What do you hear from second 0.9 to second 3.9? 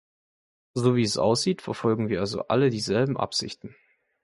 wie es aussieht, verfolgen wir also alle dieselben Absichten.